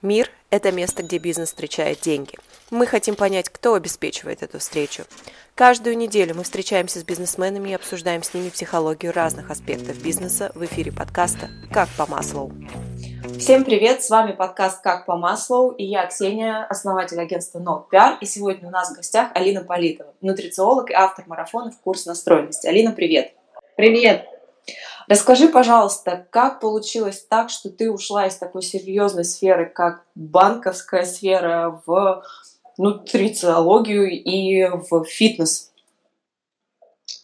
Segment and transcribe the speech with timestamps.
[0.00, 2.34] Мир– это место, где бизнес встречает деньги.
[2.70, 5.02] Мы хотим понять, кто обеспечивает эту встречу.
[5.56, 10.64] Каждую неделю мы встречаемся с бизнесменами и обсуждаем с ними психологию разных аспектов бизнеса в
[10.66, 12.52] эфире подкаста «Как по Маслоу».
[13.40, 18.18] Всем привет, с вами подкаст «Как по Маслоу» и я, Ксения, основатель агентства No PR.
[18.20, 22.68] И сегодня у нас в гостях Алина Политова, нутрициолог и автор марафонов «Курс настроенности».
[22.68, 23.32] Алина, привет!
[23.74, 24.37] Привет!
[25.08, 31.80] Расскажи, пожалуйста, как получилось так, что ты ушла из такой серьезной сферы, как банковская сфера,
[31.86, 32.22] в
[32.76, 35.72] нутрициологию и в фитнес?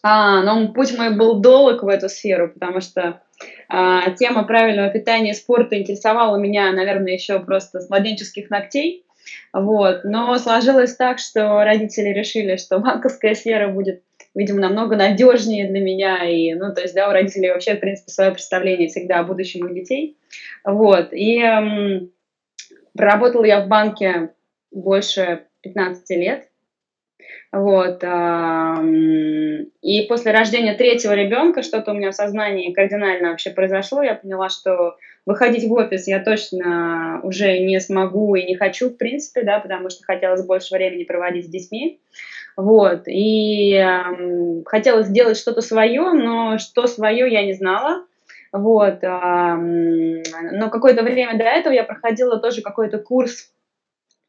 [0.01, 3.21] А, ну, путь мой был долг в эту сферу, потому что
[3.69, 9.05] а, тема правильного питания и спорта интересовала меня, наверное, еще просто с младенческих ногтей.
[9.53, 10.03] Вот.
[10.03, 14.01] Но сложилось так, что родители решили, что банковская сфера будет
[14.35, 16.29] видимо, намного надежнее для меня.
[16.29, 19.65] И, ну, то есть, да, у родителей вообще, в принципе, свое представление всегда о будущем
[19.65, 20.17] их детей.
[20.63, 21.13] Вот.
[21.13, 22.11] И эм,
[22.95, 24.31] проработала я в банке
[24.71, 26.47] больше 15 лет.
[27.51, 28.03] Вот.
[28.03, 34.03] Эм, и после рождения третьего ребенка что-то у меня в сознании кардинально вообще произошло.
[34.03, 38.97] Я поняла, что выходить в офис я точно уже не смогу и не хочу, в
[38.97, 41.99] принципе, да, потому что хотелось больше времени проводить с детьми.
[42.57, 43.07] Вот.
[43.07, 48.05] И э, хотелось сделать что-то свое, но что свое я не знала.
[48.51, 49.03] Вот.
[49.03, 53.51] Э, но какое-то время до этого я проходила тоже какой-то курс,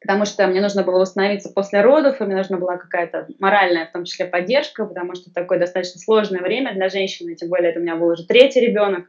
[0.00, 3.92] потому что мне нужно было восстановиться после родов, и мне нужна была какая-то моральная, в
[3.92, 7.82] том числе, поддержка, потому что такое достаточно сложное время для женщины, тем более это у
[7.82, 9.06] меня был уже третий ребенок.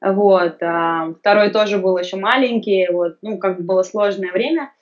[0.00, 0.62] Вот.
[0.62, 3.18] А второй тоже был еще маленький, вот.
[3.22, 4.72] Ну, как бы было сложное время.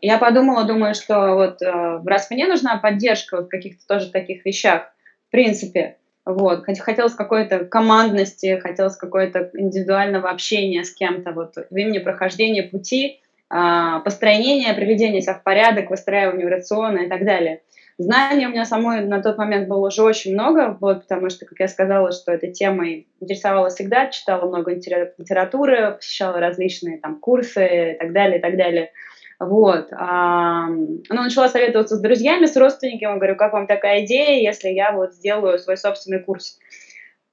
[0.00, 4.92] Я подумала, думаю, что вот э, раз мне нужна поддержка в каких-то тоже таких вещах,
[5.28, 12.64] в принципе, вот, хотелось какой-то командности, хотелось какой-то индивидуального общения с кем-то, вот, времени прохождения
[12.64, 17.62] пути, а, построения, приведения себя в порядок, выстраивания рациона и так далее.
[17.98, 21.60] Знаний у меня самой на тот момент было уже очень много, вот, потому что, как
[21.60, 27.98] я сказала, что этой темой интересовалась всегда, читала много литературы, посещала различные там курсы и
[27.98, 28.90] так далее, и так далее.
[29.38, 29.88] Вот.
[29.92, 30.68] Она
[31.08, 33.16] начала советоваться с друзьями, с родственниками.
[33.16, 36.58] Говорю, как вам такая идея, если я вот сделаю свой собственный курс?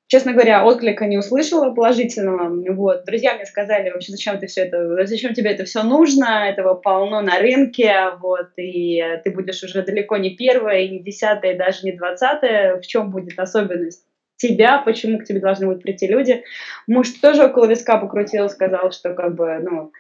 [0.08, 2.50] Честно говоря, отклика не услышала положительного.
[2.74, 3.06] Вот.
[3.06, 7.22] Друзья мне сказали, вообще, зачем ты все это, зачем тебе это все нужно, этого полно
[7.22, 11.80] на рынке, вот, и ты будешь уже далеко не первая, и не десятая, и даже
[11.84, 12.80] не двадцатая.
[12.80, 14.06] В чем будет особенность?
[14.44, 16.44] тебя, почему к тебе должны будут прийти люди.
[16.86, 19.92] Муж тоже около виска покрутил, сказал, что как бы, ну,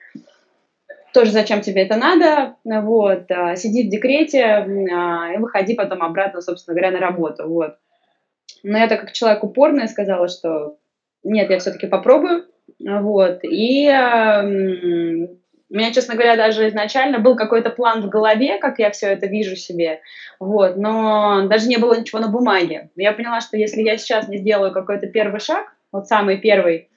[1.13, 6.41] тоже зачем тебе это надо, вот, а, сиди в декрете а, и выходи потом обратно,
[6.41, 7.75] собственно говоря, на работу, вот.
[8.63, 10.77] Но я так как человек упорный сказала, что
[11.23, 12.45] нет, я все-таки попробую,
[12.79, 13.87] вот, и
[15.73, 19.25] у меня, честно говоря, даже изначально был какой-то план в голове, как я все это
[19.27, 20.01] вижу себе,
[20.39, 22.91] вот, но даже не было ничего на бумаге.
[22.95, 26.89] Я поняла, что если я сейчас не сделаю какой-то первый шаг, вот самый первый,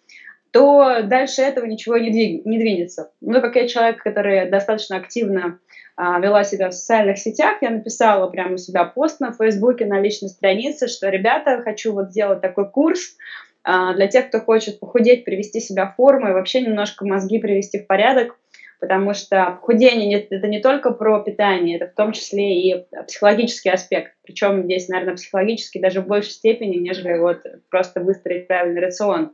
[0.57, 3.11] то дальше этого ничего не, двиг, не двинется.
[3.21, 5.59] Ну, как я человек, который достаточно активно
[5.97, 10.01] а, вела себя в социальных сетях, я написала прямо у себя пост на Фейсбуке, на
[10.01, 13.19] личной странице, что, ребята, хочу вот сделать такой курс
[13.65, 17.81] а, для тех, кто хочет похудеть, привести себя в форму и вообще немножко мозги привести
[17.81, 18.39] в порядок,
[18.81, 24.15] потому что похудение это не только про питание, это в том числе и психологический аспект.
[24.23, 29.33] Причем здесь, наверное, психологический даже в большей степени, нежели вот просто выстроить правильный рацион.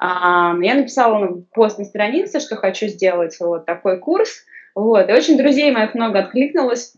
[0.00, 4.44] Я написала на пост на странице, что хочу сделать вот такой курс.
[4.74, 5.08] Вот.
[5.08, 6.94] И очень друзей моих много откликнулось,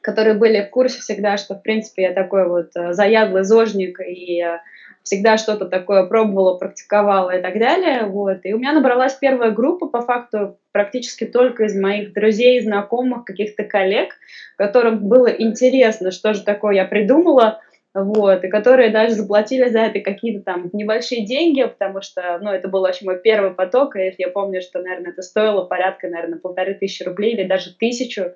[0.00, 4.42] которые были в курсе всегда, что, в принципе, я такой вот э, заядлый зожник и
[4.42, 4.60] э,
[5.02, 8.06] всегда что-то такое пробовала, практиковала и так далее.
[8.06, 8.38] Вот.
[8.44, 13.64] И у меня набралась первая группа, по факту, практически только из моих друзей, знакомых, каких-то
[13.64, 14.14] коллег,
[14.56, 17.60] которым было интересно, что же такое я придумала,
[17.92, 22.68] вот, и которые даже заплатили за это какие-то там небольшие деньги, потому что, ну, это
[22.68, 26.74] был вообще мой первый поток, и я помню, что, наверное, это стоило порядка, наверное, полторы
[26.74, 28.32] тысячи рублей или даже тысячу,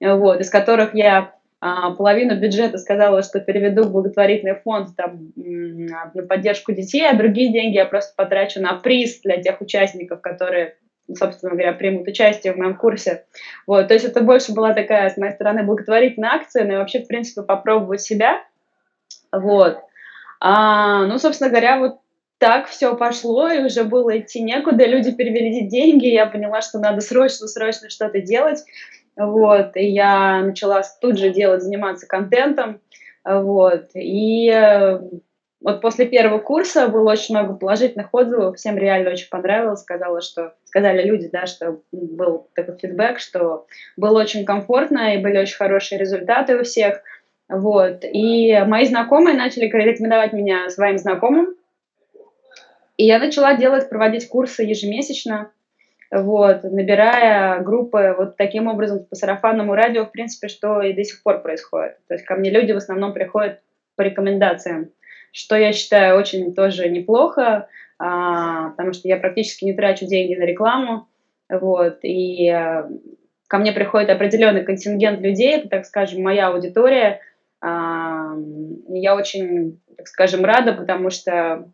[0.00, 6.22] вот, из которых я а, половину бюджета сказала, что переведу в благотворительный фонд там, на
[6.26, 10.76] поддержку детей, а другие деньги я просто потрачу на приз для тех участников, которые
[11.14, 13.26] собственно говоря, примут участие в моем курсе.
[13.66, 17.00] Вот, то есть это больше была такая, с моей стороны, благотворительная акция, но и вообще,
[17.00, 18.42] в принципе, попробовать себя–
[19.40, 19.78] вот.
[20.40, 21.98] А, ну, собственно говоря, вот
[22.38, 27.00] так все пошло, и уже было идти некуда, люди перевели деньги, я поняла, что надо
[27.00, 28.64] срочно-срочно что-то делать,
[29.16, 32.80] вот, и я начала тут же делать, заниматься контентом,
[33.24, 35.00] вот, и э,
[35.64, 40.52] вот после первого курса было очень много положительных отзывов, всем реально очень понравилось, сказала, что,
[40.64, 43.66] сказали люди, да, что был такой фидбэк, что
[43.96, 47.00] было очень комфортно и были очень хорошие результаты у всех.
[47.48, 48.04] Вот.
[48.04, 51.54] И мои знакомые начали рекомендовать меня своим знакомым.
[52.96, 55.50] И я начала делать, проводить курсы ежемесячно,
[56.10, 61.22] вот, набирая группы вот таким образом по сарафанному радио, в принципе, что и до сих
[61.22, 61.96] пор происходит.
[62.06, 63.60] То есть ко мне люди в основном приходят
[63.96, 64.90] по рекомендациям,
[65.32, 67.68] что я считаю очень тоже неплохо,
[67.98, 71.08] а, потому что я практически не трачу деньги на рекламу,
[71.48, 72.88] вот, и а,
[73.48, 77.20] ко мне приходит определенный контингент людей, так скажем, моя аудитория,
[77.64, 81.70] я очень, так скажем, рада, потому что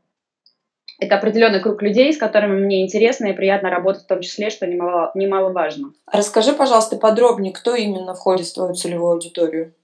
[1.01, 4.67] это определенный круг людей, с которыми мне интересно и приятно работать, в том числе, что
[4.67, 5.93] немало, немаловажно.
[6.07, 9.75] Расскажи, пожалуйста, подробнее, кто именно входит в твою целевую аудиторию?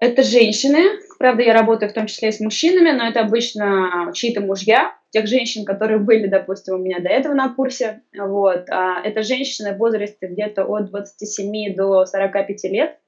[0.00, 0.98] Это женщины.
[1.18, 5.26] Правда, я работаю в том числе и с мужчинами, но это обычно чьи-то мужья, тех
[5.26, 8.02] женщин, которые были, допустим, у меня до этого на курсе.
[8.16, 8.70] Вот.
[8.70, 12.99] А это женщины в возрасте где-то от 27 до 45 лет.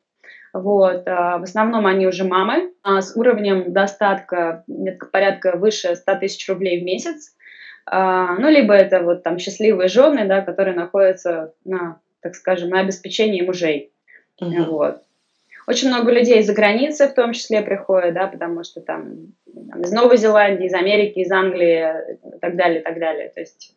[0.53, 1.03] Вот.
[1.07, 4.65] А в основном они уже мамы а с уровнем достатка
[5.13, 7.35] порядка выше 100 тысяч рублей в месяц.
[7.87, 12.81] А, ну, либо это вот там счастливые жены, да, которые находятся на, так скажем, на
[12.81, 13.93] обеспечении мужей.
[14.41, 14.65] Угу.
[14.65, 15.03] Вот.
[15.67, 19.35] Очень много людей из-за границы в том числе приходят, да, потому что там,
[19.71, 21.87] там из Новой Зеландии, из Америки, из Англии
[22.35, 23.29] и так далее, и так далее.
[23.29, 23.77] То есть,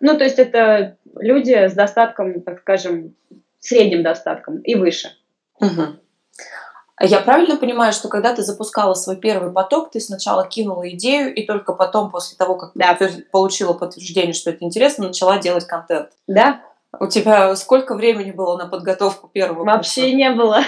[0.00, 3.14] ну, то есть это люди с достатком, так скажем,
[3.60, 5.10] средним достатком и выше.
[5.60, 6.01] Угу.
[7.00, 11.44] Я правильно понимаю, что когда ты запускала свой первый поток, ты сначала кинула идею, и
[11.44, 12.94] только потом, после того, как да.
[12.94, 16.10] ты получила подтверждение, что это интересно, начала делать контент?
[16.28, 16.60] Да,
[17.00, 20.16] у тебя сколько времени было на подготовку первого Вообще курса?
[20.16, 20.60] не было.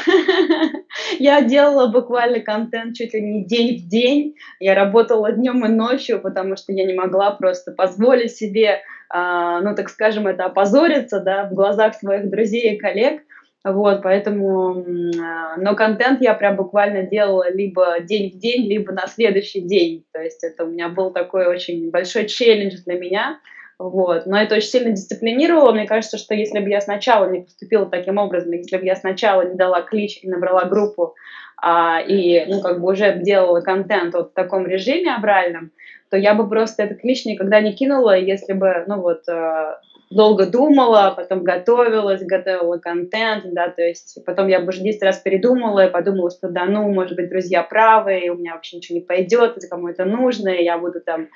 [1.19, 4.35] Я делала буквально контент чуть ли не день в день.
[4.59, 8.81] Я работала днем и ночью, потому что я не могла просто позволить себе,
[9.11, 13.23] а, ну, так скажем, это опозориться, да, в глазах своих друзей и коллег.
[13.65, 14.85] Вот, поэтому,
[15.19, 20.05] а, но контент я прям буквально делала либо день в день, либо на следующий день.
[20.13, 23.41] То есть это у меня был такой очень большой челлендж для меня–
[23.79, 24.27] вот.
[24.27, 25.73] Но это очень сильно дисциплинировало.
[25.73, 29.43] Мне кажется, что если бы я сначала не поступила таким образом, если бы я сначала
[29.43, 31.15] не дала клич и набрала группу,
[31.61, 35.73] а, и ну, как бы уже делала контент вот в таком режиме авральном,
[36.11, 39.77] то я бы просто этот клич никогда не кинула, если бы, ну вот, э,
[40.15, 45.19] долго думала, потом готовилась, готовила контент, да, то есть потом я бы уже 10 раз
[45.19, 48.99] передумала и подумала, что да, ну, может быть, друзья правы, и у меня вообще ничего
[48.99, 51.29] не пойдет, это кому это нужно, и я буду там,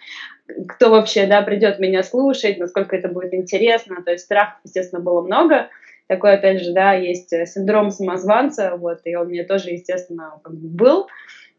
[0.68, 5.22] кто вообще, да, придет меня слушать, насколько это будет интересно, то есть страхов, естественно, было
[5.22, 5.68] много,
[6.06, 11.06] такой, опять же, да, есть синдром самозванца, вот, и он мне тоже, естественно, был,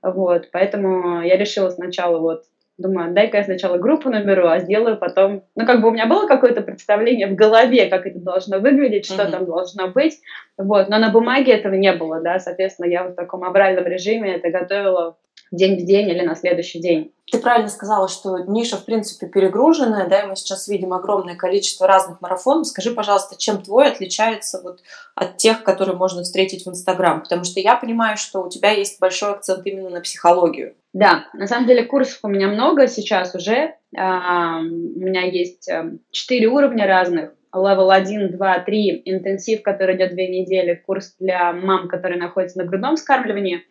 [0.02, 2.44] вот, поэтому я решила сначала вот
[2.80, 5.44] Думаю, дай-ка я сначала группу наберу, а сделаю потом...
[5.56, 9.24] Ну, как бы у меня было какое-то представление в голове, как это должно выглядеть, что
[9.24, 9.32] mm-hmm.
[9.32, 10.20] там должно быть,
[10.58, 14.50] вот, но на бумаге этого не было, да, соответственно, я в таком авральном режиме это
[14.50, 15.18] готовила
[15.52, 17.14] день в день или на следующий день.
[17.32, 21.86] Ты правильно сказала, что ниша, в принципе, перегруженная, да, и мы сейчас видим огромное количество
[21.86, 22.68] разных марафонов.
[22.68, 24.80] Скажи, пожалуйста, чем твой отличается вот
[25.14, 27.22] от тех, которые можно встретить в Инстаграм?
[27.22, 30.76] Потому что я понимаю, что у тебя есть большой акцент именно на психологию.
[30.94, 33.76] Да, на самом деле курсов у меня много сейчас уже.
[33.96, 37.32] А, у меня есть эм, четыре уровня разных.
[37.54, 42.66] Level 1, 2, 3, интенсив, который идет две недели, курс для мам, которые находятся на
[42.66, 43.64] грудном вскармливании.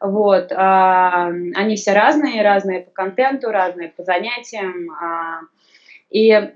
[0.00, 4.90] Вот, а, они все разные, разные по контенту, разные по занятиям.
[4.92, 5.40] А,
[6.10, 6.52] и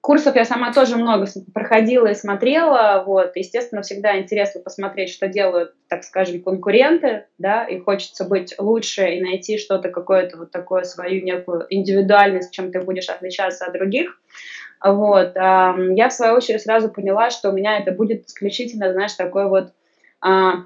[0.00, 5.74] курсов я сама тоже много проходила и смотрела, вот, естественно, всегда интересно посмотреть, что делают,
[5.88, 11.22] так скажем, конкуренты, да, и хочется быть лучше и найти что-то, какое-то вот такое, свою
[11.22, 14.18] некую индивидуальность, чем ты будешь отличаться от других,
[14.82, 19.48] вот, я в свою очередь сразу поняла, что у меня это будет исключительно, знаешь, такой
[19.48, 19.72] вот
[20.20, 20.64] а,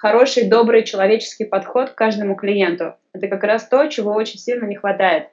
[0.00, 2.94] хороший, добрый, человеческий подход к каждому клиенту.
[3.12, 5.28] Это как раз то, чего очень сильно не хватает.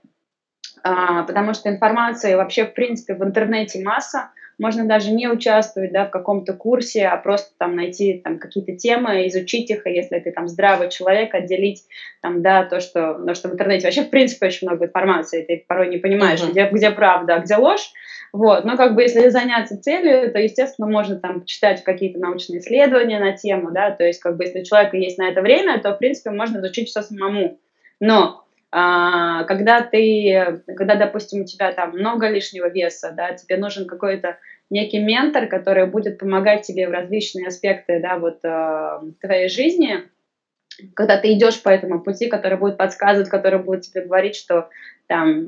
[0.83, 4.29] А, потому что информации вообще, в принципе, в интернете масса.
[4.59, 9.27] Можно даже не участвовать да, в каком-то курсе, а просто там найти там, какие-то темы,
[9.27, 11.83] изучить их, и если ты там здравый человек, отделить
[12.21, 15.63] там, да, то, что, ну, что в интернете вообще, в принципе, очень много информации, ты
[15.67, 16.51] порой не понимаешь, uh-huh.
[16.51, 17.91] где, где правда, а где ложь.
[18.33, 18.65] Вот.
[18.65, 23.35] Но как бы если заняться целью, то, естественно, можно там читать какие-то научные исследования на
[23.35, 25.97] тему, да, то есть как бы если у человека есть на это время, то, в
[25.97, 27.59] принципе, можно изучить все самому.
[27.99, 33.87] Но а, когда ты, когда, допустим, у тебя там много лишнего веса, да, тебе нужен
[33.87, 34.37] какой-то
[34.69, 40.03] некий ментор, который будет помогать тебе в различные аспекты, да, вот э, твоей жизни,
[40.93, 44.69] когда ты идешь по этому пути, который будет подсказывать, который будет тебе говорить, что
[45.07, 45.47] там,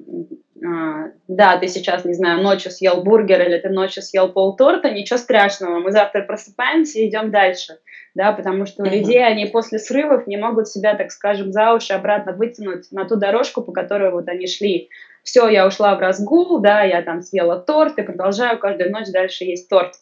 [0.56, 5.18] э, да, ты сейчас, не знаю, ночью съел бургер или ты ночью съел полторта, ничего
[5.18, 7.80] страшного, мы завтра просыпаемся и идем дальше,
[8.16, 8.98] да, потому что у uh-huh.
[8.98, 13.18] людей они после срывов не могут себя, так скажем, за уши обратно вытянуть на ту
[13.18, 14.90] дорожку, по которой вот они шли.
[15.24, 19.44] Все, я ушла в разгул, да, я там съела торт и продолжаю каждую ночь дальше
[19.44, 19.96] есть торт.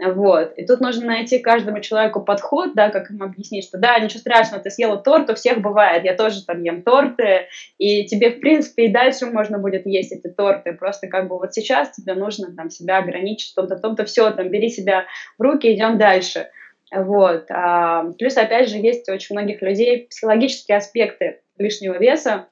[0.00, 0.52] Вот.
[0.56, 4.62] И тут нужно найти каждому человеку подход, да, как им объяснить, что да, ничего страшного,
[4.62, 8.86] ты съела торт, у всех бывает, я тоже там ем торты, и тебе, в принципе,
[8.86, 12.70] и дальше можно будет есть эти торты, просто как бы вот сейчас тебе нужно там
[12.70, 16.48] себя ограничить в том-то, том-то, все, там, бери себя в руки, идем дальше.
[16.94, 17.46] Вот.
[17.50, 22.46] А, плюс, опять же, есть у очень многих людей психологические аспекты лишнего веса,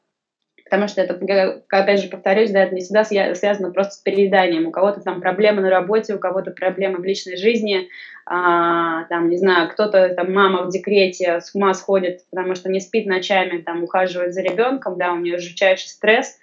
[0.68, 1.14] потому что это,
[1.70, 4.66] опять же, повторюсь, да, это не всегда связано просто с перееданием.
[4.66, 7.88] У кого-то там проблемы на работе, у кого-то проблемы в личной жизни,
[8.26, 12.80] а, там, не знаю, кто-то, там, мама в декрете с ума сходит, потому что не
[12.80, 16.37] спит ночами, там, ухаживает за ребенком, да, у нее жутчайший стресс,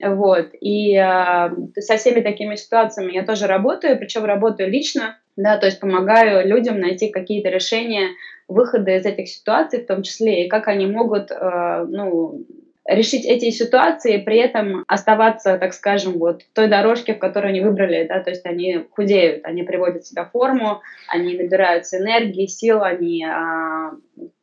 [0.00, 5.66] вот, и а, со всеми такими ситуациями я тоже работаю, причем работаю лично, да, то
[5.66, 8.08] есть помогаю людям найти какие-то решения,
[8.48, 12.46] выхода из этих ситуаций в том числе, и как они могут, э, ну,
[12.88, 17.60] решить эти ситуации, при этом оставаться, так скажем, вот в той дорожке, в которой они
[17.60, 22.82] выбрали, да, то есть они худеют, они приводят себя в форму, они набираются энергии, сил,
[22.82, 23.90] они а,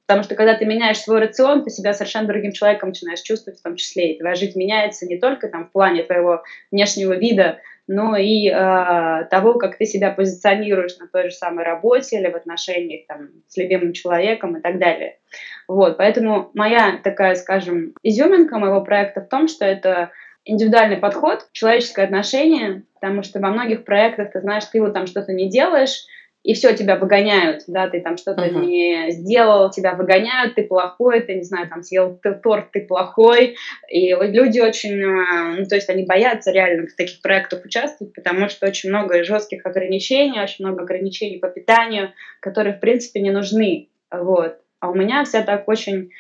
[0.08, 3.64] Потому что когда ты меняешь свой рацион, ты себя совершенно другим человеком начинаешь чувствовать в
[3.64, 4.12] том числе.
[4.14, 9.26] И твоя жизнь меняется не только там, в плане твоего внешнего вида, но и э,
[9.32, 13.58] того, как ты себя позиционируешь на той же самой работе или в отношениях там, с
[13.58, 15.18] любимым человеком и так далее.
[15.68, 20.12] Вот, поэтому моя такая, скажем, изюминка моего проекта в том, что это
[20.46, 25.34] индивидуальный подход, человеческое отношение, потому что во многих проектах, ты знаешь, ты вот там что-то
[25.34, 26.06] не делаешь,
[26.46, 28.64] и все, тебя выгоняют, да, ты там что-то uh-huh.
[28.64, 33.56] не сделал, тебя выгоняют, ты плохой, ты, не знаю, там съел торт, ты плохой,
[33.90, 38.48] и люди очень, э, ну, то есть они боятся реально в таких проектах участвовать, потому
[38.48, 43.90] что очень много жестких ограничений, очень много ограничений по питанию, которые, в принципе, не нужны,
[44.12, 44.60] вот.
[44.86, 46.12] А у меня все так очень,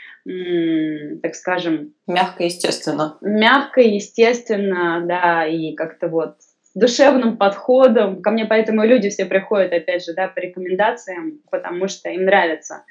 [1.22, 1.93] так скажем...
[2.07, 3.15] Мягко, естественно.
[3.22, 6.38] Мягко, естественно, да, и как-то вот
[6.74, 8.24] душевным подходом.
[8.24, 12.86] Ко мне поэтому люди все приходят, опять же, да, по рекомендациям, потому что им нравится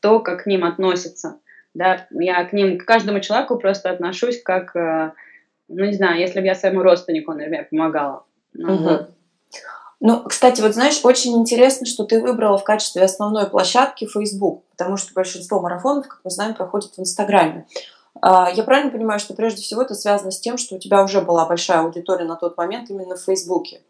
[0.00, 1.40] то, как к ним относятся.
[1.74, 5.12] Да, я к ним, к каждому человеку просто отношусь как, э,
[5.68, 8.24] ну, не знаю, если бы я своему родственнику, например, помогала.
[8.54, 8.82] Ну, угу.
[8.84, 9.10] вот.
[10.00, 14.96] Ну, кстати, вот знаешь, очень интересно, что ты выбрала в качестве основной площадки Facebook, потому
[14.96, 17.66] что большинство марафонов, как мы знаем, проходит в Инстаграме.
[18.22, 21.20] А, я правильно понимаю, что прежде всего это связано с тем, что у тебя уже
[21.20, 23.82] была большая аудитория на тот момент именно в Фейсбуке?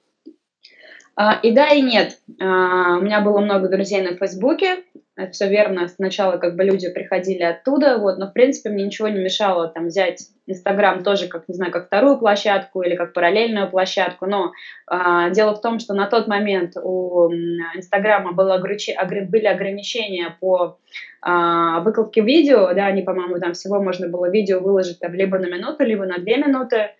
[1.14, 2.18] А, и да, и нет.
[2.40, 4.84] А, у меня было много друзей на Фейсбуке,
[5.24, 5.88] это все верно.
[5.88, 9.86] Сначала как бы люди приходили оттуда, вот, но в принципе мне ничего не мешало там
[9.86, 14.52] взять Инстаграм тоже как, не знаю, как вторую площадку или как параллельную площадку, но
[14.90, 17.30] э, дело в том, что на тот момент у
[17.74, 18.96] Инстаграма было ограничи,
[19.28, 20.78] были ограничения по
[21.24, 25.46] э, выкладке видео, да, они, по-моему, там всего можно было видео выложить там либо на
[25.46, 26.90] минуту, либо на две минуты,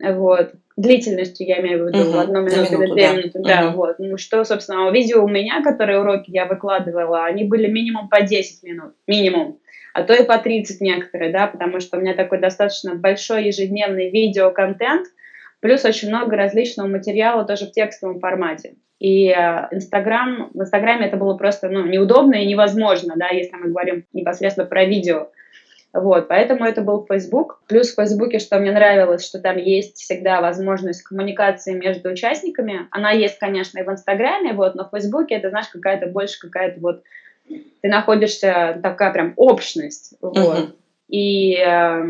[0.00, 3.76] вот, длительностью, я имею в виду, угу, одну минуту или две минуты, да, угу.
[3.76, 8.22] вот, ну, что, собственно, видео у меня, которые уроки я выкладывала, они были минимум по
[8.22, 9.58] 10 минут, минимум,
[9.92, 14.10] а то и по 30 некоторые, да, потому что у меня такой достаточно большой ежедневный
[14.10, 15.06] видеоконтент,
[15.60, 18.76] плюс очень много различного материала тоже в текстовом формате.
[18.98, 23.68] И э, Инстаграм, в Инстаграме это было просто ну, неудобно и невозможно, да, если мы
[23.68, 25.30] говорим непосредственно про видео.
[25.92, 27.62] Вот, поэтому это был Facebook.
[27.66, 32.86] Плюс в Фейсбуке, что мне нравилось, что там есть всегда возможность коммуникации между участниками.
[32.92, 36.80] Она есть, конечно, и в Инстаграме, вот, но в Фейсбуке это, знаешь, какая-то больше какая-то
[36.80, 37.02] вот...
[37.48, 40.36] Ты находишься, такая прям общность, вот.
[40.36, 40.74] Uh-huh.
[41.08, 42.02] И э,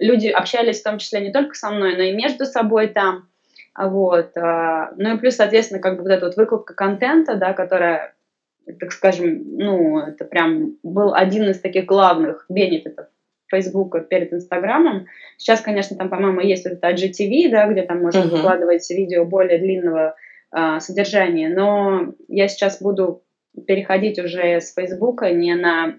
[0.00, 3.26] люди общались в том числе не только со мной, но и между собой там.
[3.74, 4.36] Вот.
[4.36, 8.14] Э, ну и плюс, соответственно, как бы вот эта вот выкладка контента, да, которая
[8.78, 13.06] так скажем, ну, это прям был один из таких главных бенефитов
[13.48, 15.06] Фейсбука перед Инстаграмом.
[15.36, 18.30] Сейчас, конечно, там, по-моему, есть вот это IGTV, да, где там можно uh-huh.
[18.30, 20.16] выкладывать видео более длинного
[20.50, 23.22] а, содержания, но я сейчас буду
[23.66, 25.94] переходить уже с Фейсбука не на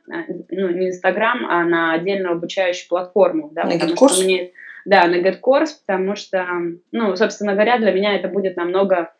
[0.49, 4.51] ну, не Инстаграм, а на отдельную обучающую платформу, да, на потому что мне
[4.85, 6.45] да, на GetCourse, потому что,
[6.91, 9.11] ну, собственно говоря, для меня это будет намного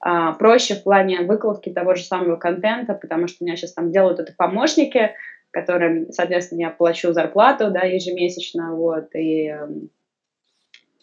[0.00, 3.90] а, проще в плане выкладки того же самого контента, потому что у меня сейчас там
[3.90, 5.14] делают это помощники,
[5.50, 9.90] которым, соответственно, я плачу зарплату, да, ежемесячно, вот, и эм,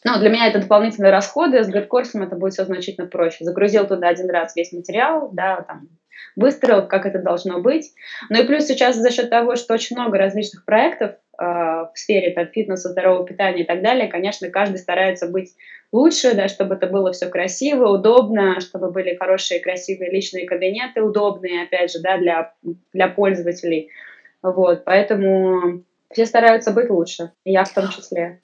[0.04, 3.44] Ну, для меня это дополнительные расходы, с гайд-курсом это будет все значительно проще.
[3.44, 5.90] Загрузил туда один раз весь материал, да, там,
[6.36, 7.94] выстроил, как это должно быть.
[8.30, 12.32] Ну и плюс сейчас за счет того, что очень много различных проектов э, в сфере
[12.32, 15.56] там, фитнеса, здорового питания и так далее, конечно, каждый старается быть
[15.92, 21.64] лучше, да, чтобы это было все красиво, удобно, чтобы были хорошие, красивые личные кабинеты, удобные,
[21.64, 22.54] опять же, да, для,
[22.94, 23.90] для пользователей.
[24.52, 28.40] Вот, поэтому все стараются быть лучше, я в том числе.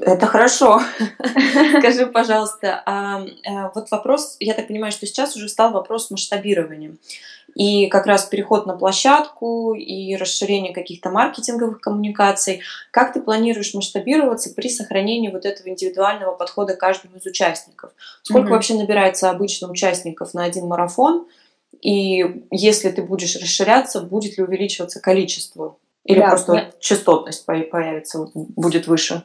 [0.00, 0.82] Это хорошо.
[1.78, 6.96] Скажи, пожалуйста, а, а вот вопрос, я так понимаю, что сейчас уже стал вопрос масштабирования.
[7.54, 12.60] И как раз переход на площадку и расширение каких-то маркетинговых коммуникаций.
[12.90, 17.92] Как ты планируешь масштабироваться при сохранении вот этого индивидуального подхода каждому из участников?
[18.22, 18.50] Сколько mm-hmm.
[18.50, 21.26] вообще набирается обычно участников на один марафон?
[21.80, 25.78] И если ты будешь расширяться, будет ли увеличиваться количество?
[26.04, 26.70] Или да, просто я...
[26.80, 29.24] частотность появится, будет выше?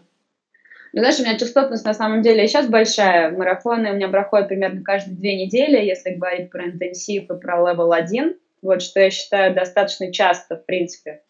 [0.94, 3.32] Ну, знаешь, у меня частотность на самом деле сейчас большая.
[3.32, 7.94] Марафоны у меня проходят примерно каждые две недели, если говорить про интенсив и про level
[7.94, 8.36] 1.
[8.62, 11.22] Вот, что я считаю достаточно часто, в принципе.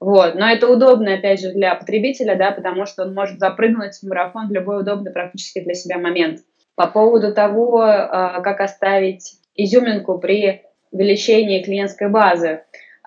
[0.00, 0.34] Вот.
[0.34, 4.48] Но это удобно, опять же, для потребителя, да, потому что он может запрыгнуть в марафон
[4.48, 6.40] в любой удобный практически для себя момент.
[6.74, 12.62] По поводу того, а, как оставить изюминку при увеличении клиентской базы.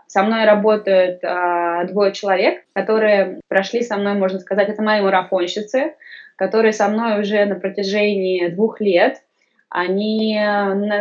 [0.07, 5.93] Со мной работают а, двое человек, которые прошли со мной, можно сказать, это мои марафонщицы,
[6.35, 9.17] которые со мной уже на протяжении двух лет.
[9.71, 10.35] Они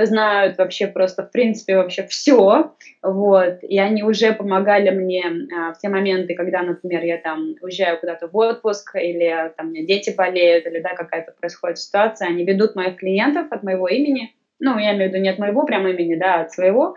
[0.02, 5.78] знают вообще просто, в принципе, вообще все, вот, и они уже помогали мне а, в
[5.78, 10.14] те моменты, когда, например, я там уезжаю куда-то в отпуск, или там у меня дети
[10.14, 14.95] болеют, или, да, какая-то происходит ситуация, они ведут моих клиентов от моего имени, ну, я
[14.95, 16.97] имею в виду не от моего прямо имени, да, а от своего,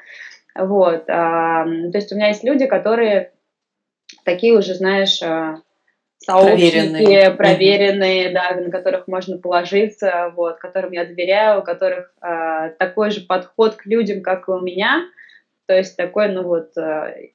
[0.56, 3.32] вот, а, то есть у меня есть люди, которые
[4.26, 5.62] такие уже, знаешь, а,
[6.18, 12.70] сообщники, проверенные, проверенные да, на которых можно положиться, вот, которым я доверяю, у которых а,
[12.70, 15.06] такой же подход к людям, как и у меня,
[15.68, 16.74] то есть такой, ну вот,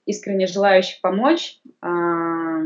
[0.04, 1.58] искренне желающий помочь.
[1.80, 2.60] А,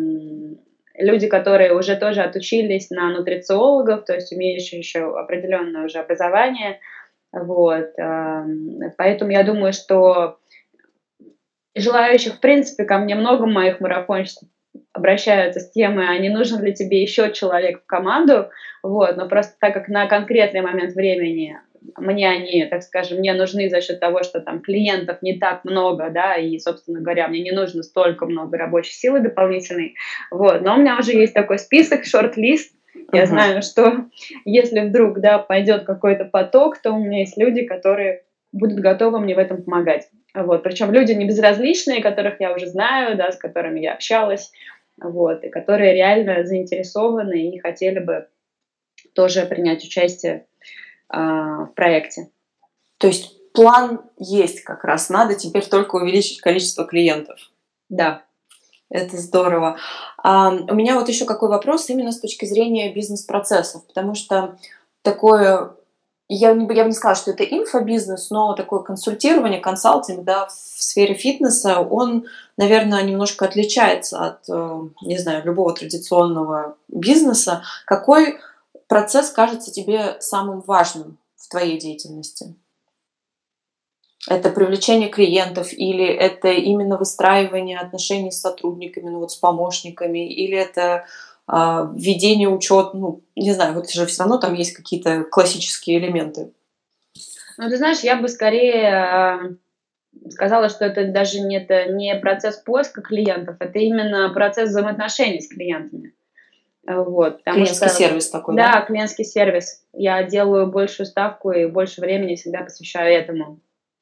[1.00, 6.80] люди, которые уже тоже отучились на нутрициологов, то есть имеющие еще определенное уже образование,
[7.32, 8.44] вот, а,
[8.96, 10.38] поэтому я думаю, что
[11.74, 14.48] желающих, в принципе, ко мне много моих марафонщиков
[14.92, 18.50] обращаются с темой, а не нужен ли тебе еще человек в команду,
[18.82, 21.58] вот, но просто так как на конкретный момент времени
[21.96, 26.10] мне они, так скажем, мне нужны за счет того, что там клиентов не так много,
[26.10, 29.94] да, и, собственно говоря, мне не нужно столько много рабочей силы дополнительной,
[30.30, 32.74] вот, но у меня уже есть такой список, шорт-лист,
[33.12, 33.26] я uh-huh.
[33.26, 34.06] знаю, что
[34.44, 39.34] если вдруг, да, пойдет какой-то поток, то у меня есть люди, которые будут готовы мне
[39.34, 40.08] в этом помогать.
[40.34, 40.62] Вот.
[40.62, 44.52] Причем люди не безразличные, которых я уже знаю, да, с которыми я общалась,
[44.96, 48.28] вот, и которые реально заинтересованы и хотели бы
[49.14, 50.46] тоже принять участие
[51.12, 52.28] э, в проекте.
[52.98, 57.38] То есть план есть как раз, надо теперь только увеличить количество клиентов.
[57.88, 58.24] Да.
[58.90, 59.78] Это здорово.
[60.22, 64.58] А, у меня вот еще какой вопрос именно с точки зрения бизнес-процессов, потому что
[65.02, 65.74] такое
[66.32, 71.14] я, я бы не сказала, что это инфобизнес, но такое консультирование, консалтинг да, в сфере
[71.14, 72.24] фитнеса, он,
[72.56, 77.62] наверное, немножко отличается от, э, не знаю, любого традиционного бизнеса.
[77.84, 78.38] Какой
[78.86, 82.54] процесс кажется тебе самым важным в твоей деятельности?
[84.28, 90.56] Это привлечение клиентов или это именно выстраивание отношений с сотрудниками, ну вот с помощниками, или
[90.58, 91.06] это
[91.46, 96.52] а, введение учет, ну, не знаю, вот же все равно там есть какие-то классические элементы.
[97.56, 99.40] Ну, ты знаешь, я бы скорее а,
[100.28, 105.48] сказала, что это даже не, это не процесс поиска клиентов, это именно процесс взаимоотношений с
[105.48, 106.12] клиентами.
[106.86, 108.72] Вот, клиентский что, сервис такой, да?
[108.72, 109.82] Да, клиентский сервис.
[109.92, 113.60] Я делаю большую ставку и больше времени всегда посвящаю этому.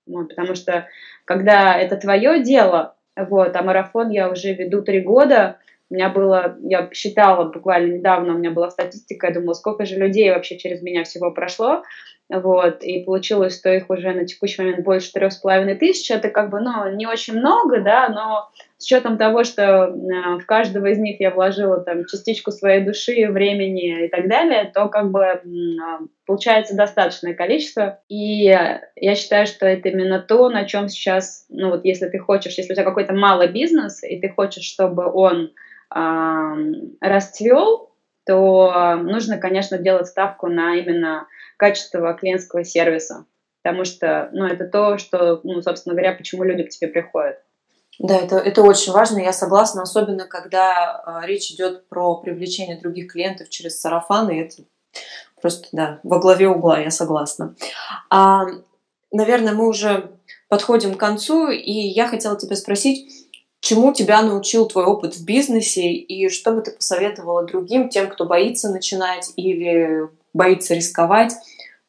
[0.08, 0.88] Вот, потому что
[1.24, 5.58] когда это твое дело, вот, а марафон я уже веду три года,
[5.90, 9.96] у меня было, я считала буквально недавно, у меня была статистика, я думала, сколько же
[9.96, 11.82] людей вообще через меня всего прошло,
[12.30, 16.28] вот, и получилось, что их уже на текущий момент больше трех с половиной тысяч, это
[16.28, 20.86] как бы, ну, не очень много, да, но с учетом того, что э, в каждого
[20.86, 25.22] из них я вложила там частичку своей души, времени и так далее, то как бы
[25.22, 25.40] э,
[26.26, 31.86] получается достаточное количество, и я считаю, что это именно то, на чем сейчас, ну вот
[31.86, 35.52] если ты хочешь, если у тебя какой-то малый бизнес, и ты хочешь, чтобы он
[37.00, 37.87] расцвел,
[38.28, 43.24] то нужно, конечно, делать ставку на именно качество клиентского сервиса,
[43.62, 47.38] потому что, ну, это то, что, ну, собственно говоря, почему люди к тебе приходят.
[47.98, 53.10] Да, это, это очень важно, я согласна, особенно когда э, речь идет про привлечение других
[53.10, 54.62] клиентов через сарафаны, это
[55.40, 57.54] Просто, да, во главе угла, я согласна.
[58.10, 58.44] А,
[59.12, 60.10] наверное, мы уже
[60.48, 63.17] подходим к концу, и я хотела тебя спросить,
[63.68, 68.24] чему тебя научил твой опыт в бизнесе, и что бы ты посоветовала другим, тем, кто
[68.24, 71.34] боится начинать или боится рисковать?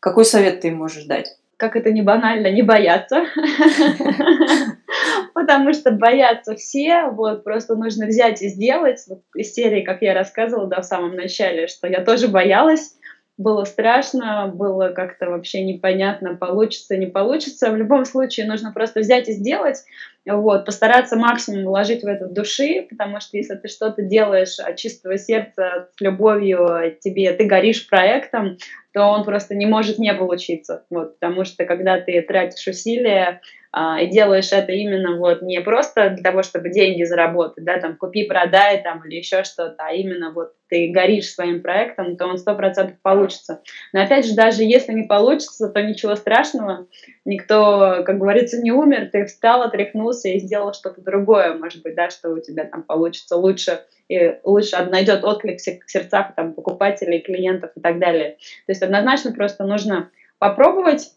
[0.01, 1.37] Какой совет ты им можешь дать?
[1.55, 3.25] Как это не банально, не бояться.
[5.33, 9.05] Потому что боятся все, вот, просто нужно взять и сделать.
[9.33, 12.95] Из серии, как я рассказывала, да, в самом начале, что я тоже боялась,
[13.39, 17.71] было страшно, было как-то вообще непонятно, получится, не получится.
[17.71, 19.78] В любом случае нужно просто взять и сделать,
[20.25, 25.17] вот, постараться максимум вложить в это души, потому что если ты что-то делаешь от чистого
[25.17, 28.58] сердца, с любовью тебе, ты горишь проектом,
[28.93, 33.39] то он просто не может не получиться, вот, потому что когда ты тратишь усилия,
[33.75, 38.23] и делаешь это именно вот не просто для того, чтобы деньги заработать, да, там купи,
[38.23, 42.55] продай там или еще что-то, а именно вот ты горишь своим проектом, то он сто
[42.55, 43.62] процентов получится.
[43.93, 46.88] Но опять же, даже если не получится, то ничего страшного,
[47.25, 52.10] никто, как говорится, не умер, ты встал, отряхнулся и сделал что-то другое, может быть, да,
[52.10, 57.71] что у тебя там получится лучше, и лучше найдет отклик в сердцах там, покупателей, клиентов
[57.75, 58.38] и так далее.
[58.65, 61.12] То есть однозначно просто нужно попробовать,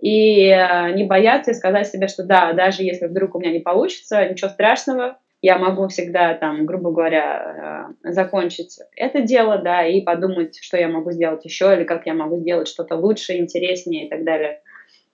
[0.00, 3.60] и э, не бояться и сказать себе, что да, даже если вдруг у меня не
[3.60, 10.00] получится, ничего страшного, я могу всегда, там, грубо говоря, э, закончить это дело, да, и
[10.00, 14.10] подумать, что я могу сделать еще, или как я могу сделать что-то лучше, интереснее и
[14.10, 14.60] так далее.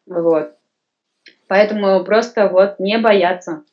[0.07, 0.55] Вот.
[1.49, 3.65] Поэтому просто вот не бояться.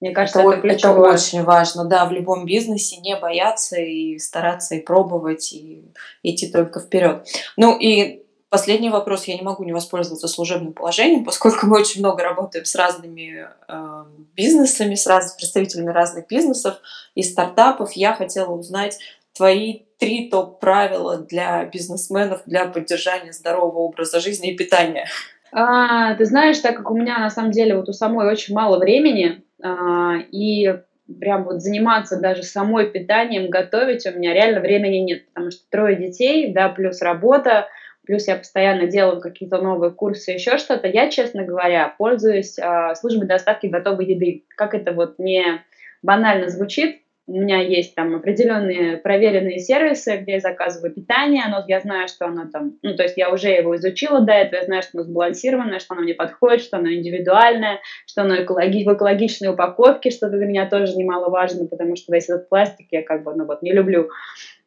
[0.00, 4.74] Мне кажется, это, это, это очень важно, да, в любом бизнесе не бояться и стараться
[4.74, 7.26] и пробовать, и идти только вперед.
[7.56, 8.23] Ну и
[8.54, 9.24] Последний вопрос.
[9.24, 14.04] Я не могу не воспользоваться служебным положением, поскольку мы очень много работаем с разными э,
[14.36, 16.76] бизнесами, с разными представителями разных бизнесов
[17.16, 17.94] и стартапов.
[17.94, 19.00] Я хотела узнать
[19.36, 25.08] твои три топ-правила для бизнесменов для поддержания здорового образа жизни и питания.
[25.50, 28.78] А, ты знаешь, так как у меня на самом деле вот у самой очень мало
[28.78, 30.78] времени, а, и
[31.18, 35.96] прям вот заниматься даже самой питанием, готовить у меня реально времени нет, потому что трое
[35.96, 37.66] детей, да, плюс работа,
[38.06, 43.26] плюс я постоянно делаю какие-то новые курсы, еще что-то, я, честно говоря, пользуюсь э, службой
[43.26, 44.44] доставки готовой еды.
[44.56, 45.62] Как это вот не
[46.02, 51.80] банально звучит, у меня есть там определенные проверенные сервисы, где я заказываю питание, но я
[51.80, 54.82] знаю, что оно там, ну, то есть я уже его изучила до этого, я знаю,
[54.82, 59.48] что оно сбалансированное, что оно мне подходит, что оно индивидуальное, что оно экологи- в экологичной
[59.48, 63.46] упаковке, что для меня тоже немаловажно, потому что весь этот пластик я как бы, ну
[63.46, 64.10] вот, не люблю.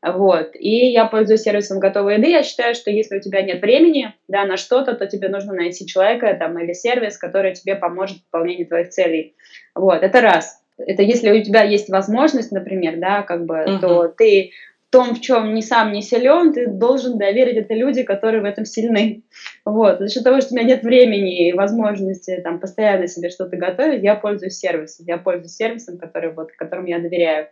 [0.01, 0.51] Вот.
[0.55, 2.29] И я пользуюсь сервисом готовой еды.
[2.29, 5.85] Я считаю, что если у тебя нет времени да, на что-то, то тебе нужно найти
[5.87, 9.35] человека там, или сервис, который тебе поможет в выполнении твоих целей.
[9.75, 10.61] Вот, это раз.
[10.77, 13.79] Это если у тебя есть возможность, например, да, как бы, uh-huh.
[13.79, 14.51] то ты
[14.87, 18.45] в том, в чем не сам не силен, ты должен доверить это люди, которые в
[18.45, 19.23] этом сильны.
[19.65, 19.99] Вот.
[19.99, 24.01] За счет того, что у меня нет времени и возможности там, постоянно себе что-то готовить,
[24.01, 25.05] я пользуюсь сервисом.
[25.05, 27.47] Я пользуюсь сервисом, который, вот, которому я доверяю.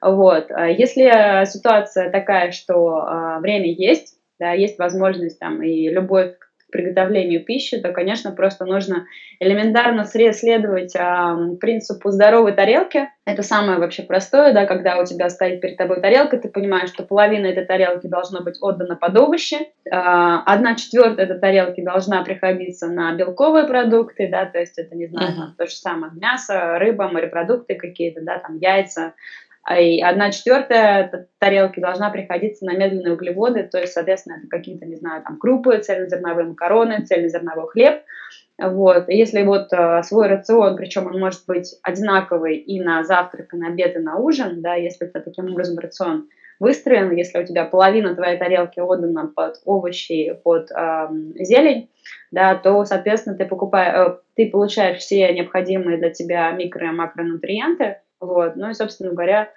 [0.00, 0.52] Вот.
[0.52, 6.36] А если ситуация такая, что а, время есть, да, есть возможность там и любовь
[6.70, 9.06] приготовлению пищи, то, конечно, просто нужно
[9.40, 13.08] элементарно следовать э, принципу здоровой тарелки.
[13.24, 17.04] Это самое вообще простое, да, когда у тебя стоит перед тобой тарелка, ты понимаешь, что
[17.04, 22.88] половина этой тарелки должно быть отдана под овощи, э, одна четвертая этой тарелки должна приходиться
[22.88, 25.56] на белковые продукты, да, то есть это, не знаю, uh-huh.
[25.56, 29.14] то же самое, мясо, рыба, морепродукты какие-то, да, там яйца,
[29.76, 34.96] и одна четвертая тарелки должна приходиться на медленные углеводы, то есть, соответственно, это какие-то, не
[34.96, 38.02] знаю, там крупы, цельнозерновые макароны, цельнозерновой хлеб.
[38.58, 39.08] Вот.
[39.08, 43.68] Если вот э, свой рацион, причем он может быть одинаковый и на завтрак, и на
[43.68, 46.28] обед, и на ужин, да, если это таким образом рацион
[46.58, 51.88] выстроен, если у тебя половина твоей тарелки отдана под овощи, под э, зелень,
[52.32, 57.98] да, то, соответственно, ты, покупаешь, э, ты получаешь все необходимые для тебя микро- и макронутриенты,
[58.20, 58.56] вот.
[58.56, 59.48] Ну и, собственно говоря, а,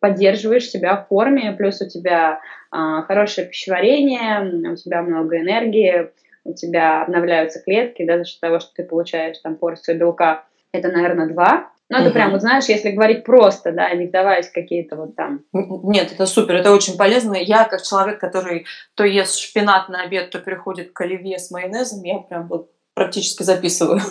[0.00, 6.10] поддерживаешь себя в форме, плюс у тебя а, хорошее пищеварение, у тебя много энергии,
[6.44, 10.44] у тебя обновляются клетки, да, за счет того, что ты получаешь там порцию белка.
[10.72, 11.70] Это, наверное, два.
[11.90, 12.14] Ну, это угу.
[12.14, 15.42] прям, вот знаешь, если говорить просто, да, не вдаваясь в какие-то вот там...
[15.52, 17.34] Нет, это супер, это очень полезно.
[17.34, 22.04] Я, как человек, который то ест шпинат на обед, то переходит к оливье с майонезом,
[22.04, 22.70] я прям вот
[23.00, 24.00] практически записываю.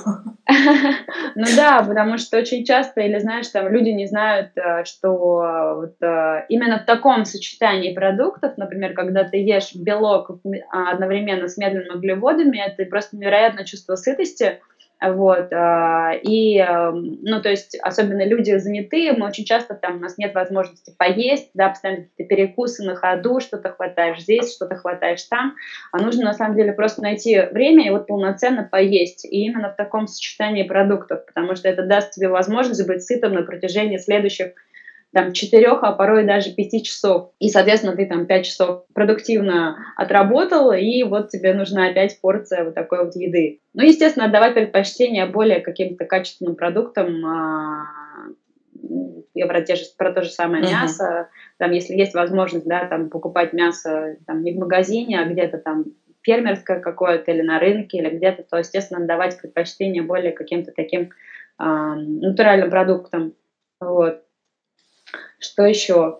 [1.35, 5.95] Ну да, потому что очень часто, или знаешь, там люди не знают, э, что вот,
[6.01, 10.31] э, именно в таком сочетании продуктов, например, когда ты ешь белок
[10.71, 14.59] одновременно с медленными углеводами, это просто невероятное чувство сытости,
[15.01, 19.99] Вот, а, и, эм, ну, то есть, особенно люди занятые, мы очень часто там, у
[19.99, 25.23] нас нет возможности поесть, да, постоянно какие-то перекусы на ходу, что-то хватаешь здесь, что-то хватаешь
[25.29, 25.53] там,
[25.93, 29.75] а нужно, на самом деле, просто найти время и вот полноценно поесть, и именно в
[29.77, 34.47] таком сочетании продуктов, потому что это даст тебе возможность быть сытым на протяжении следующих
[35.13, 37.31] там, четырех, а порой даже пяти часов.
[37.39, 42.75] И, соответственно, ты там пять часов продуктивно отработал, и вот тебе нужна опять порция вот
[42.75, 43.59] такой вот еды.
[43.73, 47.85] Ну, естественно, отдавать предпочтение более каким-то качественным продуктам, а,
[49.33, 50.71] я про, те же, про то же самое uh-huh.
[50.71, 55.57] мясо, там, если есть возможность, да, там, покупать мясо там, не в магазине, а где-то
[55.57, 55.85] там
[56.21, 61.63] фермерское какое-то или на рынке, или где-то, то, естественно, давать предпочтение более каким-то таким э,
[61.63, 63.33] натуральным продуктам.
[63.79, 64.21] Вот.
[65.39, 66.19] Что еще?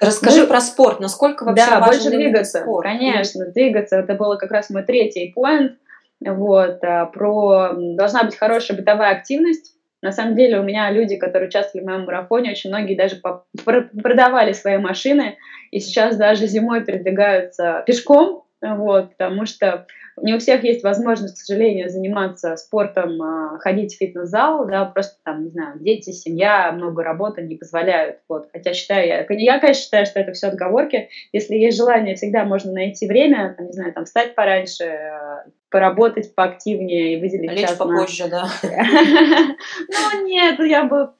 [0.00, 1.00] Расскажи ну, про спорт.
[1.00, 2.60] Насколько вообще да, важен больше двигаться.
[2.60, 2.84] Спорт?
[2.84, 3.96] Конечно, двигаться.
[3.96, 5.72] Это было как раз мой третий поинт.
[6.20, 9.74] Вот, а, про должна быть хорошая бытовая активность.
[10.00, 13.20] На самом деле у меня люди, которые участвовали в моем марафоне, очень многие даже
[13.64, 15.36] продавали свои машины
[15.72, 19.86] и сейчас даже зимой передвигаются пешком, вот, потому что
[20.20, 25.16] не у всех есть возможность, к сожалению, заниматься спортом, а, ходить в фитнес-зал, да, просто
[25.24, 28.48] там, не знаю, дети, семья, много работы не позволяют, вот.
[28.52, 31.08] Хотя считаю, я, я, конечно, считаю, что это все отговорки.
[31.32, 36.34] Если есть желание, всегда можно найти время, там, не знаю, там, встать пораньше, а, поработать
[36.34, 38.30] поактивнее и выделить Лечь час попозже, на...
[38.30, 38.48] да.
[39.88, 41.10] Ну, нет, я бы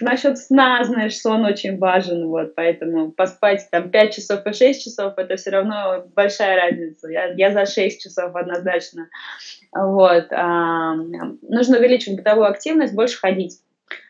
[0.00, 5.12] Насчет сна, знаешь, сон очень важен, вот, поэтому поспать там 5 часов и 6 часов,
[5.18, 7.08] это все равно большая разница.
[7.08, 9.08] Я, я за 6 часов однозначно.
[9.72, 10.28] Вот.
[10.30, 13.60] А, нужно увеличить бытовую активность, больше ходить.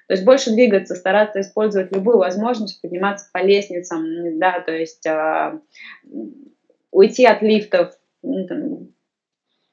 [0.07, 5.61] То есть больше двигаться, стараться использовать любую возможность подниматься по лестницам, да, то есть а,
[6.93, 8.93] уйти от лифтов, ну,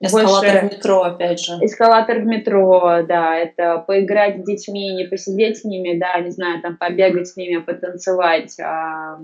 [0.02, 0.68] Эскалатор больше...
[0.68, 1.54] в метро, опять же.
[1.62, 6.62] Эскалатор в метро, да, это поиграть с детьми, не посидеть с ними, да, не знаю,
[6.62, 9.20] там побегать с ними, потанцевать, а,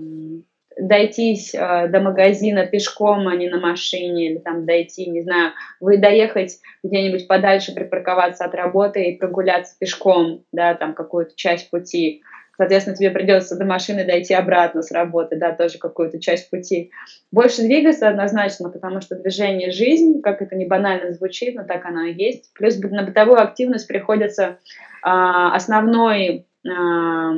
[0.78, 5.98] дойтись а, до магазина пешком, а не на машине, или там дойти, не знаю, вы
[5.98, 12.22] доехать где-нибудь подальше, припарковаться от работы и прогуляться пешком, да, там какую-то часть пути.
[12.58, 16.90] Соответственно, тебе придется до машины дойти обратно с работы, да, тоже какую-то часть пути.
[17.30, 22.02] Больше двигаться однозначно, потому что движение– жизнь, как это не банально звучит, но так оно
[22.02, 22.52] и есть.
[22.54, 24.58] Плюс на бытовую активность приходится
[25.02, 27.32] а, основной а,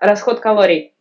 [0.00, 0.94] расход калорий.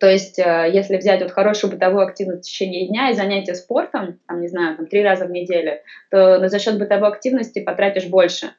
[0.00, 4.18] То есть, а, если взять вот хорошую бытовую активность в течение дня и занятия спортом,
[4.26, 5.78] там, не знаю, там, три раза в неделю,
[6.10, 8.50] то за счет бытовой активности потратишь больше.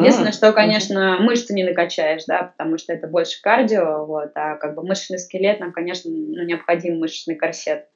[0.00, 4.74] Единственное, что, конечно, мышцы не накачаешь, да, потому что это больше кардио, вот, а как
[4.74, 7.86] бы мышечный скелет нам, конечно, ну, необходим мышечный корсет.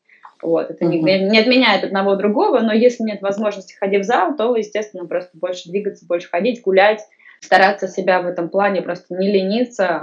[0.42, 4.56] Вот, это не, не отменяет одного другого, но если нет возможности ходить в зал, то,
[4.56, 7.00] естественно, просто больше двигаться, больше ходить, гулять,
[7.40, 10.02] стараться себя в этом плане просто не лениться,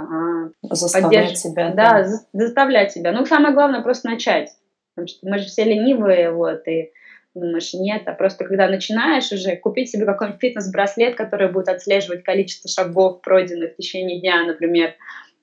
[0.62, 1.72] а заставлять себя.
[1.74, 3.12] Да, да, заставлять себя.
[3.12, 4.50] Ну, самое главное просто начать,
[4.94, 6.90] потому что мы же все ленивые, вот, и
[7.34, 12.68] думаешь, нет, а просто когда начинаешь уже купить себе какой-нибудь фитнес-браслет, который будет отслеживать количество
[12.68, 14.94] шагов, пройденных в течение дня, например,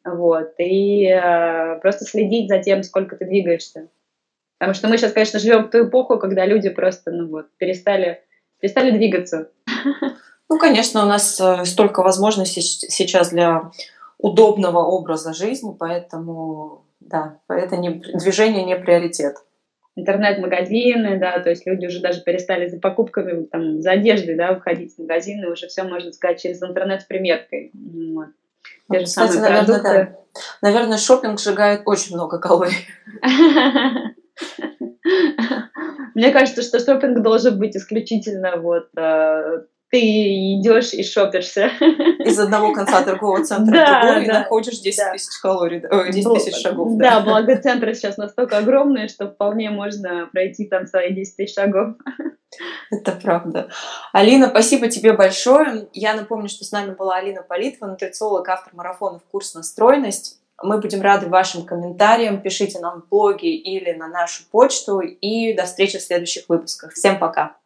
[0.03, 3.87] вот, и э, просто следить за тем, сколько ты двигаешься.
[4.57, 8.23] Потому что мы сейчас, конечно, живем в ту эпоху, когда люди просто, ну вот, перестали,
[8.59, 9.51] перестали двигаться.
[10.49, 13.71] Ну, конечно, у нас э, столько возможностей сейчас для
[14.17, 19.35] удобного образа жизни, поэтому, да, это не, движение не приоритет
[19.97, 24.95] интернет-магазины, да, то есть люди уже даже перестали за покупками, там, за одеждой, да, выходить
[24.95, 27.71] в магазины, уже все, можно сказать, через интернет с примеркой.
[27.73, 28.27] Вот.
[28.91, 29.89] Те же Кстати, самые наверное, продукты.
[29.91, 30.15] да.
[30.61, 32.87] Наверное, шопинг сжигает очень много калорий.
[36.13, 41.67] Мне кажется, что шопинг должен быть исключительно вот э, ты идешь и шопишься.
[42.19, 45.11] Из одного конца торгового центра да, в другой да, и находишь 10 да.
[45.13, 46.97] тысяч калорий, э, 10 тысяч шагов.
[46.97, 51.55] Да, да благо центры сейчас настолько огромные, что вполне можно пройти там свои 10 тысяч
[51.55, 51.95] шагов.
[52.91, 53.69] Это правда.
[54.13, 55.87] Алина, спасибо тебе большое.
[55.93, 60.41] Я напомню, что с нами была Алина Политова, нутрициолог, автор марафона «Курс настроенность».
[60.63, 62.41] Мы будем рады вашим комментариям.
[62.41, 65.01] Пишите нам в блоге или на нашу почту.
[65.01, 66.93] И до встречи в следующих выпусках.
[66.93, 67.57] Всем пока!